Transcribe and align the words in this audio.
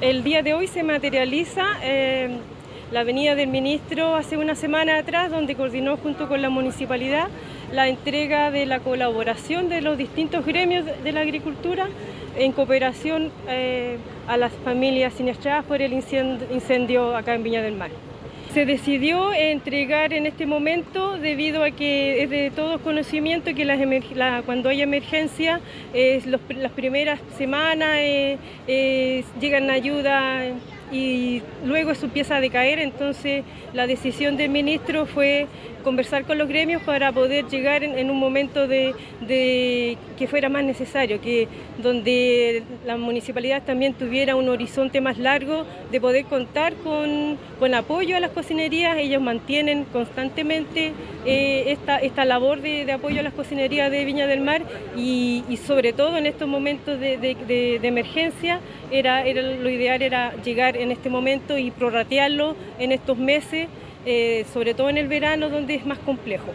El 0.00 0.22
día 0.22 0.44
de 0.44 0.54
hoy 0.54 0.68
se 0.68 0.84
materializa 0.84 1.64
eh, 1.82 2.28
la 2.92 3.02
venida 3.02 3.34
del 3.34 3.48
ministro 3.48 4.14
hace 4.14 4.36
una 4.36 4.54
semana 4.54 4.96
atrás, 4.96 5.28
donde 5.28 5.56
coordinó 5.56 5.96
junto 5.96 6.28
con 6.28 6.40
la 6.40 6.50
municipalidad 6.50 7.26
la 7.72 7.88
entrega 7.88 8.52
de 8.52 8.64
la 8.64 8.78
colaboración 8.78 9.68
de 9.68 9.80
los 9.80 9.98
distintos 9.98 10.46
gremios 10.46 10.86
de 11.02 11.12
la 11.12 11.22
agricultura 11.22 11.88
en 12.36 12.52
cooperación 12.52 13.32
eh, 13.48 13.98
a 14.28 14.36
las 14.36 14.52
familias 14.64 15.14
siniestradas 15.14 15.64
por 15.64 15.82
el 15.82 15.92
incendio 15.92 17.16
acá 17.16 17.34
en 17.34 17.42
Viña 17.42 17.60
del 17.60 17.74
Mar. 17.74 17.90
Se 18.58 18.66
decidió 18.66 19.32
entregar 19.32 20.12
en 20.12 20.26
este 20.26 20.44
momento 20.44 21.16
debido 21.16 21.62
a 21.62 21.70
que 21.70 22.24
es 22.24 22.28
de 22.28 22.50
todos 22.50 22.80
conocimiento 22.80 23.54
que 23.54 23.64
cuando 24.44 24.68
hay 24.68 24.82
emergencia, 24.82 25.60
las 26.26 26.72
primeras 26.72 27.20
semanas 27.36 27.90
eh, 28.00 29.24
llegan 29.40 29.70
ayuda 29.70 30.42
y 30.90 31.42
luego 31.64 31.90
eso 31.90 32.06
empieza 32.06 32.36
a 32.36 32.40
decaer, 32.40 32.78
entonces 32.78 33.44
la 33.74 33.86
decisión 33.86 34.36
del 34.36 34.50
ministro 34.50 35.06
fue 35.06 35.46
conversar 35.88 36.24
con 36.24 36.38
los 36.38 36.48
gremios 36.48 36.82
para 36.82 37.12
poder 37.12 37.46
llegar 37.46 37.82
en, 37.82 38.10
un 38.10 38.18
momento 38.18 38.66
de, 38.66 38.94
que 40.18 40.26
fuera 40.26 40.48
más 40.48 40.64
necesario, 40.64 41.20
que 41.20 41.48
donde 41.82 42.62
la 42.84 42.96
municipalidad 42.96 43.62
también 43.62 43.94
tuviera 43.94 44.36
un 44.36 44.48
horizonte 44.48 45.00
más 45.00 45.18
largo 45.18 45.64
de 45.90 46.00
poder 46.00 46.24
contar 46.24 46.74
con, 46.74 47.38
apoyo 47.74 48.16
a 48.16 48.20
las 48.20 48.30
cocinerías. 48.30 48.96
Ellos 48.98 49.22
mantienen 49.22 49.84
constantemente 49.84 50.92
eh, 51.24 51.64
esta, 51.68 51.98
esta 51.98 52.24
labor 52.24 52.60
de, 52.60 52.90
apoyo 52.90 53.20
a 53.20 53.22
las 53.22 53.32
cocinerías 53.32 53.90
de 53.90 54.04
Viña 54.04 54.26
del 54.26 54.40
Mar 54.40 54.62
y, 54.96 55.42
sobre 55.66 55.92
todo 55.92 56.18
en 56.18 56.26
estos 56.26 56.48
momentos 56.48 56.98
de, 56.98 57.80
emergencia 57.82 58.60
era, 58.90 59.24
era, 59.24 59.42
lo 59.42 59.70
ideal 59.70 60.02
era 60.02 60.34
llegar 60.42 60.76
en 60.78 60.90
este 60.90 61.10
momento 61.10 61.58
y 61.58 61.70
prorratearlo 61.70 62.56
en 62.78 62.92
estos 62.92 63.18
meses. 63.18 63.68
Eh, 64.06 64.46
sobre 64.54 64.74
todo 64.74 64.88
en 64.88 64.96
el 64.96 65.08
verano 65.08 65.50
donde 65.50 65.74
es 65.74 65.84
más 65.84 65.98
complejo. 65.98 66.52